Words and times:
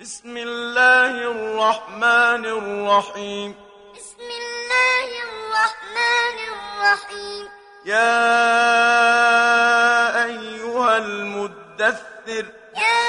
بسم 0.00 0.36
الله 0.36 1.10
الرحمن 1.10 2.44
الرحيم. 2.46 3.54
بسم 3.96 4.20
الله 4.20 5.22
الرحمن 5.22 6.38
الرحيم. 6.52 7.48
يا 7.86 8.24
أيها 10.24 10.96
المدثر. 10.96 12.46
يا 12.76 13.08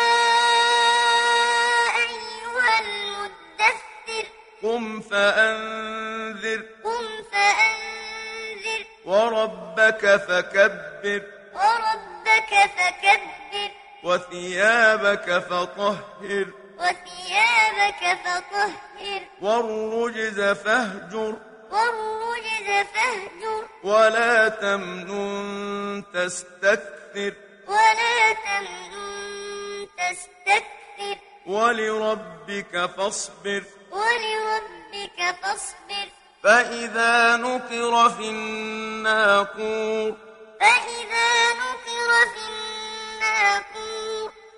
أيها 1.98 2.80
المدثر. 2.80 4.26
قم 4.64 5.02
فأنذر. 5.02 6.66
قم 6.84 7.24
فأنذر. 7.32 8.84
وربك 9.06 10.16
فكبر. 10.16 11.22
وربك 11.54 12.70
فكبر. 12.78 13.72
وثيابك 14.04 15.46
فطهر. 15.50 16.67
وثيابك 16.80 18.20
فطهر. 18.26 19.22
والرجز 19.42 20.42
فاهجر. 20.42 21.36
والرجز 21.72 22.88
فاهجر. 22.94 23.66
ولا 23.84 24.50
تمنن 24.50 26.04
تستكثر. 26.14 27.34
ولا 27.68 28.34
تمنن 28.34 29.88
تستكثر. 29.98 31.18
ولربك 31.46 32.90
فاصبر. 32.98 33.64
ولربك 33.92 35.36
فاصبر. 35.44 36.08
فإذا 36.44 37.38
نقر 37.38 38.10
في 38.10 38.30
الناقور. 38.30 40.16
فإذا 40.60 41.54
نقر 41.54 42.12
في 42.26 42.38
الناقور 42.38 42.47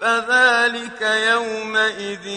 فذلك 0.02 1.02
يومئذ 1.02 2.28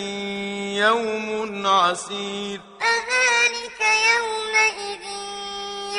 يوم 0.76 1.66
عسير. 1.66 2.60
فذلك 2.80 3.80
يومئذ 4.14 5.04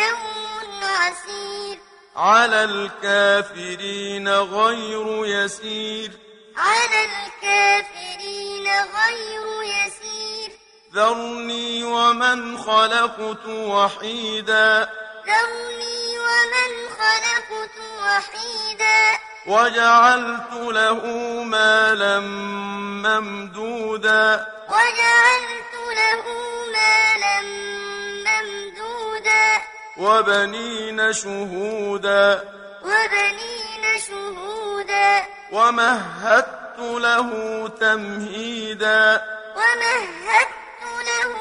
يوم 0.04 0.84
عسير. 0.84 1.78
على 2.16 2.64
الكافرين 2.64 4.30
غير 4.30 5.26
يسير. 5.26 6.12
على 6.58 7.06
الكافرين 7.06 8.68
غير 8.68 9.64
يسير. 9.64 10.52
ذرني 10.96 11.84
ومن 11.84 12.58
خلقت 12.58 13.48
وحيدا. 13.48 14.90
ذرني 15.28 16.20
ومن 16.20 16.90
خلقت 17.00 17.78
وحيدا. 18.04 19.03
وجعلت 19.48 20.54
له 20.54 21.06
مالا 21.44 22.20
ممدودا. 23.04 24.48
وجعلت 24.70 25.74
له 25.98 26.24
مالا 26.74 27.42
ممدودا. 28.26 29.62
وبنين 29.98 31.14
شهودا. 31.14 32.44
وبنين 32.84 34.00
شهودا. 34.08 35.24
ومهدت 35.52 36.80
له 36.80 37.30
تمهيدا. 37.82 39.22
ومهدت 39.56 40.84
له 41.08 41.34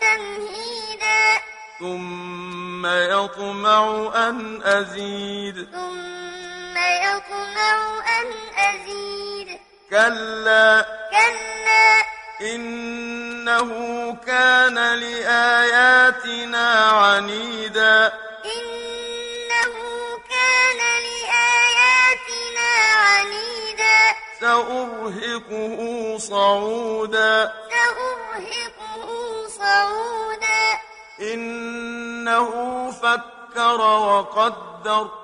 تمهيدا. 0.00 1.40
ثم 1.80 2.86
يطمع 2.86 4.12
أن 4.14 4.62
أزيد. 4.62 5.68
ثم 5.72 6.19
يطمع 7.60 8.20
أن 8.20 8.26
أزيد. 8.58 9.58
كلا. 9.90 10.86
كلا. 11.10 12.04
إنه 12.54 13.70
كان 14.26 14.94
لآياتنا 14.94 16.90
عنيدا. 16.90 18.12
إنه 18.44 19.74
كان 20.30 20.78
لآياتنا 21.02 22.70
عنيدا. 22.94 24.16
سأرهقه 24.40 26.18
صعودا. 26.18 27.52
سأرهقه 27.70 29.48
صعودا. 29.48 30.78
إنه 31.20 32.50
فكر 32.90 33.80
وقدر. 33.80 35.19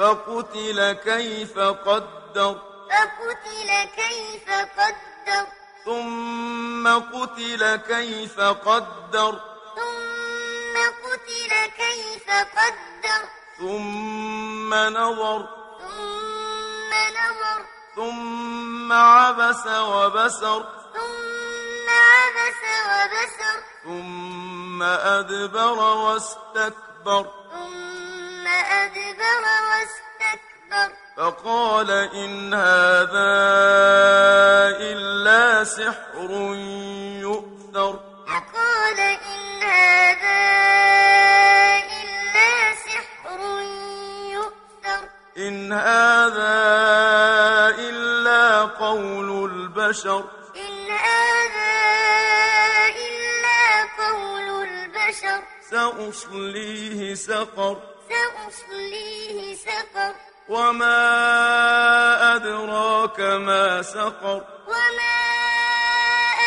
فقتل 0.00 0.92
كيف 0.92 1.58
قدر. 1.58 2.56
فقتل 2.90 3.84
كيف 3.96 4.50
قدر. 4.50 5.46
ثم 5.84 6.88
قتل 6.88 7.76
كيف 7.76 8.40
قدر. 8.40 9.40
ثم 9.76 10.76
قتل 11.04 11.66
كيف 11.76 12.30
قدر. 12.30 13.22
ثم 13.58 14.74
نظر. 14.74 15.48
ثم 15.80 16.90
نظر. 17.20 17.64
ثم 17.96 18.92
عبس 18.92 19.66
وبسر. 19.66 20.62
ثم 20.94 21.88
عبس 21.90 22.62
وبسر. 22.88 23.62
ثم 23.84 24.82
أدبر 24.82 25.78
واستكبر. 25.78 27.22
ثم 27.22 27.39
واستكبر. 29.38 30.88
فقال 31.16 31.90
إن 31.90 32.54
هذا 32.54 33.32
إلا 34.80 35.64
سحر 35.64 36.30
يؤثر. 37.20 38.00
فقال 38.26 39.00
إن 39.00 39.62
هذا 39.62 40.40
إلا 42.00 42.74
سحر 42.86 43.40
يؤثر. 44.32 45.02
إن 45.38 45.72
هذا 45.72 46.54
إلا 47.78 48.62
قول 48.62 49.50
البشر. 49.50 50.24
إن 50.56 50.90
هذا 50.90 51.74
إلا 53.06 53.62
قول 53.98 54.68
البشر. 54.68 55.40
سأصليه 55.70 57.14
سقر. 57.14 57.89
وما 60.50 62.36
أدراك 62.36 63.20
ما 63.20 63.82
سقر 63.82 64.42
وما 64.66 65.20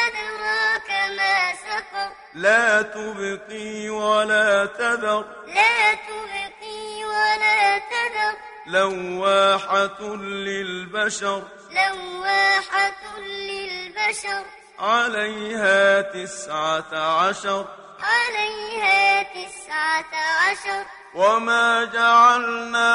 أدراك 0.05 0.89
ما 1.17 1.53
سقر 1.53 2.09
لا 2.33 2.81
تبقي 2.81 3.89
ولا 3.89 4.65
تذر 4.65 5.25
لا 5.47 5.93
تبقي 5.93 7.05
ولا 7.05 7.77
تذر 7.77 8.35
لواحة 8.67 10.15
للبشر 10.15 11.43
لواحة 11.71 13.19
للبشر 13.19 14.43
عليها 14.79 16.01
تسعة 16.01 16.93
عشر 16.93 17.65
عليها 17.99 19.23
تسعة 19.23 20.13
عشر 20.53 20.85
وما 21.13 21.85
جعلنا 21.85 22.85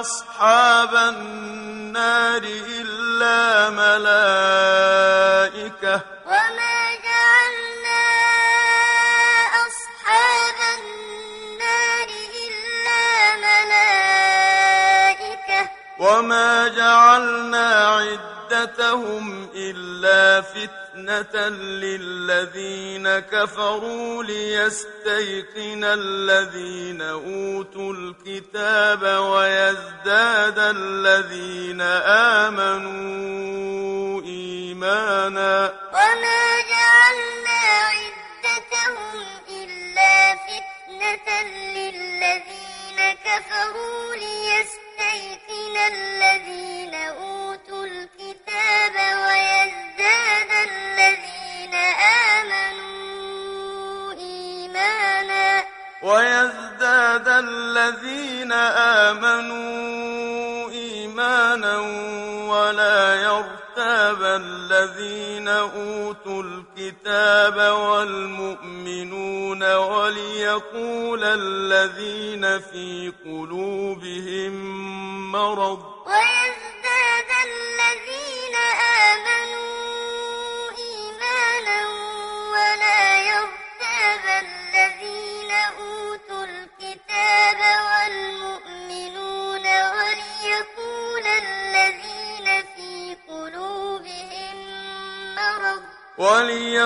أصحاب 0.00 0.94
النار 0.94 2.42
إلا 2.78 3.70
ملائكة. 3.70 4.60
وما 6.26 6.78
جعلنا 7.08 8.04
أصحاب 9.66 10.58
النار 10.78 12.08
إلا 12.46 13.04
ملائكة. 13.46 14.40
وما 15.98 16.68
جعلنا 16.68 17.68
عدتهم 18.52 19.48
إلا 19.54 20.40
فتنة 20.40 21.48
للذين 21.48 23.18
كفروا 23.18 24.24
ليستيقن 24.24 25.84
الذين 25.84 27.02
أوتوا 27.02 27.92
الكتاب 27.92 29.02
ويزداد 29.02 30.58
الذين 30.58 31.80
آمنوا 32.50 34.22
إيمانا 34.22 35.72
وما 35.92 36.60
جعلنا 36.70 37.07
الذين 58.48 58.52
آمنوا 59.12 60.70
إيمانا 60.70 61.78
ولا 62.48 63.14
يرتاب 63.22 64.22
الذين 64.22 65.48
أوتوا 65.48 66.42
الكتاب 66.42 67.56
والمؤمنون 67.78 69.62
وليقول 69.74 71.24
الذين 71.24 72.60
في 72.60 73.12
قلوبهم 73.24 74.52
مرض 75.32 75.80
ويزداد 76.06 77.30
الذين 77.48 78.56
آمنوا 79.10 79.57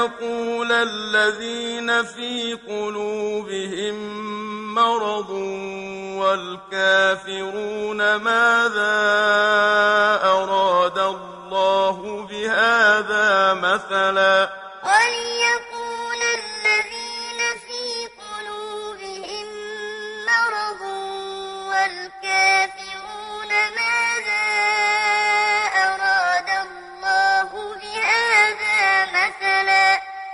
وليقول 0.02 0.72
الذين 0.72 2.02
في 2.02 2.54
قلوبهم 2.68 3.94
مرض 4.74 5.30
والكافرون 6.18 8.16
ماذا 8.16 9.00
أراد 10.24 10.98
الله 10.98 12.26
بهذا 12.30 13.54
مثلا 13.54 14.61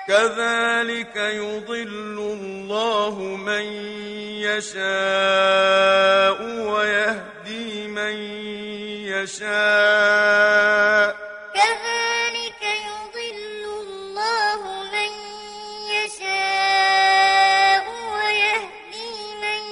كذلك 0.08 1.16
يضل 1.16 2.19
الله 2.19 3.14
من 3.20 3.64
يشاء 4.49 6.38
ويهدي 6.43 7.88
من 7.88 8.14
يشاء. 9.12 11.16
كذلك 11.55 12.62
يضل 12.88 13.64
الله 13.81 14.60
من 14.93 15.10
يشاء 15.93 17.84
ويهدي 18.16 19.14
من 19.43 19.62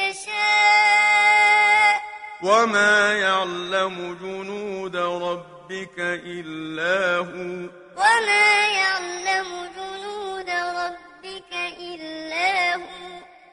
يشاء. 0.00 1.94
وما 2.42 2.96
يعلم 3.12 3.96
جنود 4.22 4.96
ربك 4.96 5.98
إلا 5.98 7.16
هو. 7.16 7.68
وما 7.96 8.68
يعلم 8.68 9.27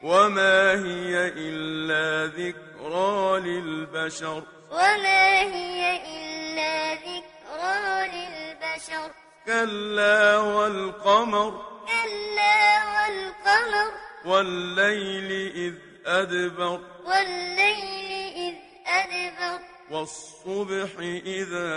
وما 0.06 0.72
هي 0.72 1.32
إلا 1.36 2.26
ذكرى 2.26 3.40
للبشر 3.40 4.42
وما 4.70 5.40
هي 5.40 6.00
إلا 6.16 6.94
ذكرى 6.94 8.08
للبشر 8.14 9.10
كلا 9.46 10.38
والقمر 10.38 11.50
كلا 11.86 12.62
والقمر 12.94 13.90
والليل 14.24 15.52
إذ 15.56 15.74
أدبر 16.06 16.80
والليل 17.04 18.32
إذ 18.36 18.54
أدبر 18.86 19.60
والصبح 19.90 20.90
إذا 21.26 21.70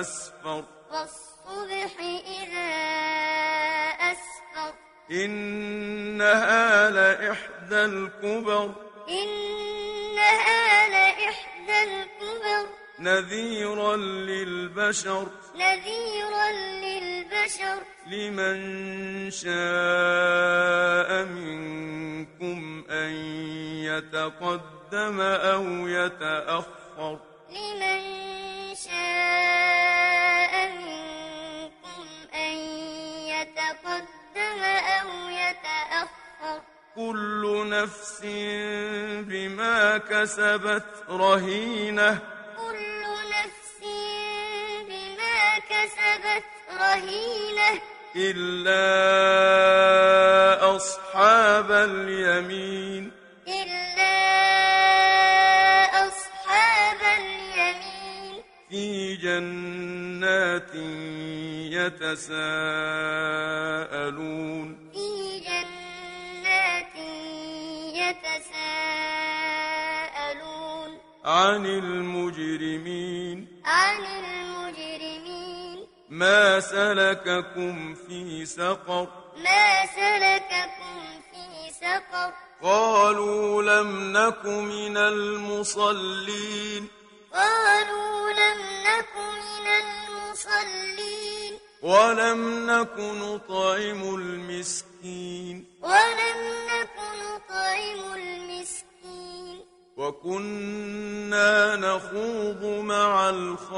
أسفر 0.00 0.64
والصبح 0.90 2.00
إذا 2.00 2.66
أسفر 2.76 2.95
إنها 5.10 6.90
لإحدى 6.90 7.84
الكبر. 7.84 8.70
إنها 9.08 10.88
لإحدى 10.88 11.82
الكبر. 11.84 12.66
نذيرا 12.98 13.96
للبشر. 13.96 15.26
نذيرا 15.56 16.50
للبشر. 16.52 17.76
لمن 18.06 19.30
شاء 19.30 21.24
منكم 21.24 22.84
أن 22.90 23.10
يتقدم 23.84 25.20
أو 25.20 25.88
يتأخر. 25.88 27.18
لمن 27.50 27.85
نفس 37.86 38.20
بما 39.28 39.98
كسبت 39.98 40.82
رهينة. 41.10 42.18
كل 42.56 43.02
نفس 43.30 43.80
بما 44.88 45.58
كسبت 45.58 46.44
رهينة. 46.80 47.80
إلا 48.16 48.86
أصحاب 50.76 51.72
اليمين. 51.72 53.12
إلا 53.48 54.08
أصحاب 56.08 57.00
اليمين. 57.00 58.42
في 58.70 59.16
جنات 59.16 60.74
يتساءلون. 61.72 62.36
في 64.92 65.25
يتساءلون 68.10 69.16
عن 71.24 71.66
المجرمين. 71.66 73.62
عن 73.64 74.04
المجرمين. 74.04 75.86
ما 76.08 76.60
سلككم 76.60 77.94
في 77.94 78.46
سقر؟ 78.46 79.08
ما 79.36 79.86
سلككم 79.86 81.20
في 81.32 81.72
سقر؟ 81.80 82.32
قالوا 82.62 83.62
لم 83.62 84.12
نك 84.12 84.46
من 84.46 84.96
المصلين. 84.96 86.88
قالوا 87.34 88.30
لم 88.30 88.60
نك 88.86 89.16
من 89.16 89.66
المصلين. 89.66 91.58
ولم 91.82 92.70
نك 92.70 92.98
نطعم 92.98 94.14
المسكين. 94.14 95.64
ولم 95.82 96.40
نك 96.70 96.96
نطعم 97.22 98.14
المسكين. 98.14 99.64
وكنا 99.96 101.76
نخوض 101.76 102.64
مع 102.64 103.30
الخائضين. 103.30 103.70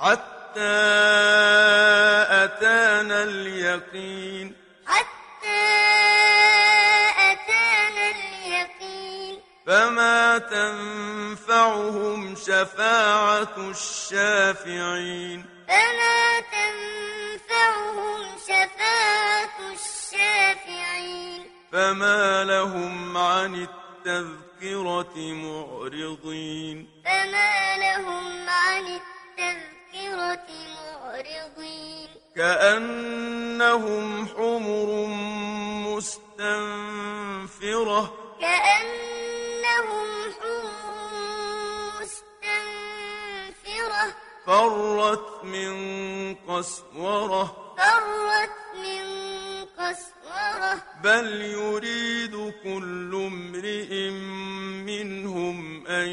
حتى 0.00 0.60
أتانا 2.44 3.22
اليقين. 3.22 4.56
حتى 4.86 5.66
أتانا 7.18 8.10
اليقين. 8.10 9.40
فما 9.66 10.38
تنفعهم 10.38 12.36
شفاعة 12.36 13.56
الشافعين. 13.58 15.46
فما 15.68 16.40
تنفعهم 16.40 18.22
شفاعة 18.38 19.58
الشافعين. 19.72 21.46
فما 21.72 22.44
لهم 22.44 23.16
عن 23.16 23.54
التذكرة 23.54 25.16
معرضين. 25.16 27.02
فما 27.04 27.76
لهم 27.76 28.48
عن 28.48 28.82
التذكرة 28.82 29.79
معرضين. 30.16 32.08
كأنهم 32.36 34.26
حمر 34.26 35.06
مستنفرة. 35.96 38.14
كأنهم 38.40 40.08
حمر 40.40 40.92
مستنفرة. 42.00 44.04
فرت 44.46 45.44
من 45.44 45.74
قسورة. 46.34 47.74
فرت 47.78 48.56
من 48.76 49.04
قسورة. 49.64 50.82
بل 51.04 51.42
يريد 51.42 52.54
كل 52.64 53.14
امرئ 53.14 54.10
منهم 54.86 55.86
أن 55.86 56.08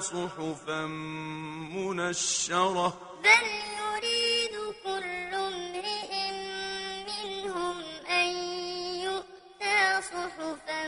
صحفا 0.00 0.86
منشرة. 1.74 2.98
بل 3.24 3.46
يريد 3.80 4.74
كل 4.84 5.34
امرئ 5.34 6.12
منهم 7.06 7.76
أن 8.10 8.28
يؤتى 9.00 10.02
صحفا 10.02 10.86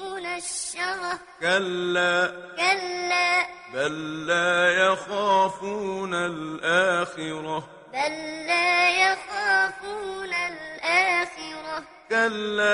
منشرة. 0.00 1.20
كلا. 1.40 2.32
كلا. 2.56 3.46
بل 3.74 4.26
لا 4.26 4.70
يخافون 4.70 6.14
الآخرة. 6.14 7.68
بل 7.92 8.46
لا 8.46 8.88
يخافون 8.88 10.34
الآخرة. 10.34 11.84
كلا. 12.10 12.66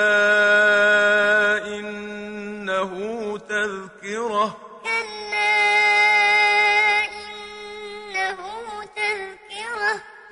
إنه 1.67 2.93
تذكرة. 3.37 4.62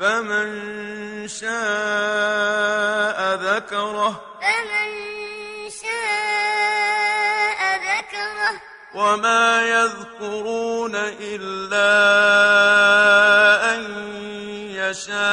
فمن 0.02 1.28
شاء 1.28 1.50
ذكره 3.36 4.22
فمن 4.42 4.90
شاء 5.70 7.60
ذكره 7.76 8.62
وما 8.96 9.62
يذكرون 9.62 10.96
إلا 11.22 11.92
أن 13.76 13.82
يشاء 14.74 15.31